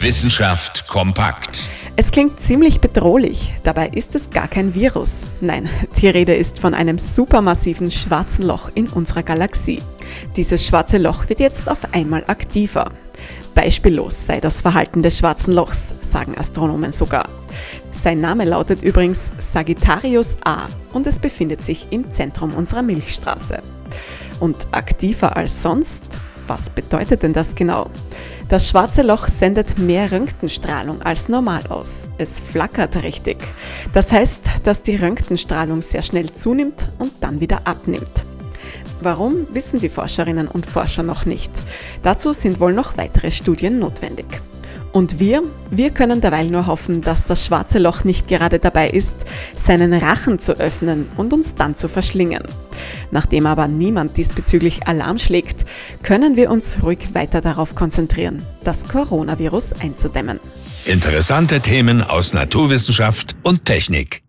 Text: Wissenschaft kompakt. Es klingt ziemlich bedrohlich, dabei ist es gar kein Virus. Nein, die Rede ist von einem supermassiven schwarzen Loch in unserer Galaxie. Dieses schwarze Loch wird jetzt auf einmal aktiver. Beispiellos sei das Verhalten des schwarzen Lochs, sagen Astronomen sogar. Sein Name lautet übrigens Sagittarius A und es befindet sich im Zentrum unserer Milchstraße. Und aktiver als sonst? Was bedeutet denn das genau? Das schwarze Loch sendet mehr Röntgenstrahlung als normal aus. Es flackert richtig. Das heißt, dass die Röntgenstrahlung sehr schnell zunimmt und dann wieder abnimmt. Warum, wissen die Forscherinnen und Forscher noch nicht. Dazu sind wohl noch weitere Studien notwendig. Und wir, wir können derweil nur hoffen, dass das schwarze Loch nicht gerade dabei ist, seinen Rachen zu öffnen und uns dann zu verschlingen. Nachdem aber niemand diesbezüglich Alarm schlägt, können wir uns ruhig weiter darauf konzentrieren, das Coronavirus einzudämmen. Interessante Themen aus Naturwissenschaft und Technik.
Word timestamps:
Wissenschaft 0.00 0.86
kompakt. 0.86 1.60
Es 1.96 2.12
klingt 2.12 2.40
ziemlich 2.40 2.80
bedrohlich, 2.80 3.52
dabei 3.64 3.88
ist 3.88 4.14
es 4.14 4.30
gar 4.30 4.46
kein 4.46 4.76
Virus. 4.76 5.22
Nein, 5.40 5.68
die 6.00 6.08
Rede 6.08 6.36
ist 6.36 6.60
von 6.60 6.72
einem 6.72 6.98
supermassiven 6.98 7.90
schwarzen 7.90 8.44
Loch 8.44 8.70
in 8.76 8.86
unserer 8.86 9.24
Galaxie. 9.24 9.82
Dieses 10.36 10.64
schwarze 10.64 10.98
Loch 10.98 11.28
wird 11.28 11.40
jetzt 11.40 11.68
auf 11.68 11.78
einmal 11.92 12.22
aktiver. 12.28 12.92
Beispiellos 13.56 14.24
sei 14.24 14.38
das 14.38 14.62
Verhalten 14.62 15.02
des 15.02 15.18
schwarzen 15.18 15.52
Lochs, 15.52 15.92
sagen 16.00 16.38
Astronomen 16.38 16.92
sogar. 16.92 17.28
Sein 17.90 18.20
Name 18.20 18.44
lautet 18.44 18.82
übrigens 18.82 19.32
Sagittarius 19.40 20.36
A 20.44 20.68
und 20.92 21.08
es 21.08 21.18
befindet 21.18 21.64
sich 21.64 21.88
im 21.90 22.08
Zentrum 22.12 22.54
unserer 22.54 22.82
Milchstraße. 22.82 23.60
Und 24.38 24.68
aktiver 24.70 25.36
als 25.36 25.60
sonst? 25.60 26.04
Was 26.46 26.70
bedeutet 26.70 27.24
denn 27.24 27.32
das 27.32 27.56
genau? 27.56 27.90
Das 28.48 28.70
schwarze 28.70 29.02
Loch 29.02 29.28
sendet 29.28 29.78
mehr 29.78 30.10
Röntgenstrahlung 30.10 31.02
als 31.02 31.28
normal 31.28 31.66
aus. 31.68 32.08
Es 32.16 32.40
flackert 32.40 33.02
richtig. 33.02 33.36
Das 33.92 34.10
heißt, 34.10 34.40
dass 34.64 34.80
die 34.80 34.96
Röntgenstrahlung 34.96 35.82
sehr 35.82 36.00
schnell 36.00 36.32
zunimmt 36.32 36.88
und 36.98 37.12
dann 37.20 37.42
wieder 37.42 37.60
abnimmt. 37.66 38.24
Warum, 39.02 39.46
wissen 39.52 39.80
die 39.80 39.90
Forscherinnen 39.90 40.48
und 40.48 40.64
Forscher 40.64 41.02
noch 41.02 41.26
nicht. 41.26 41.52
Dazu 42.02 42.32
sind 42.32 42.58
wohl 42.58 42.72
noch 42.72 42.96
weitere 42.96 43.30
Studien 43.30 43.78
notwendig. 43.78 44.26
Und 44.92 45.20
wir, 45.20 45.42
wir 45.70 45.90
können 45.90 46.20
derweil 46.20 46.46
nur 46.46 46.66
hoffen, 46.66 47.02
dass 47.02 47.24
das 47.24 47.44
schwarze 47.44 47.78
Loch 47.78 48.04
nicht 48.04 48.26
gerade 48.28 48.58
dabei 48.58 48.88
ist, 48.88 49.16
seinen 49.54 49.92
Rachen 49.92 50.38
zu 50.38 50.58
öffnen 50.58 51.08
und 51.16 51.32
uns 51.32 51.54
dann 51.54 51.76
zu 51.76 51.88
verschlingen. 51.88 52.42
Nachdem 53.10 53.46
aber 53.46 53.68
niemand 53.68 54.16
diesbezüglich 54.16 54.86
Alarm 54.86 55.18
schlägt, 55.18 55.66
können 56.02 56.36
wir 56.36 56.50
uns 56.50 56.82
ruhig 56.82 57.14
weiter 57.14 57.40
darauf 57.40 57.74
konzentrieren, 57.74 58.42
das 58.64 58.88
Coronavirus 58.88 59.74
einzudämmen. 59.80 60.40
Interessante 60.84 61.60
Themen 61.60 62.02
aus 62.02 62.32
Naturwissenschaft 62.32 63.36
und 63.42 63.64
Technik. 63.64 64.27